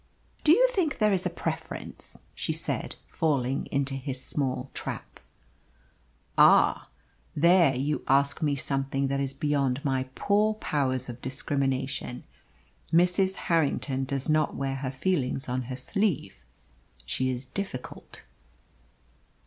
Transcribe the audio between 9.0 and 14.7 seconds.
that is beyond my poor powers of discrimination. Mrs. Harrington does not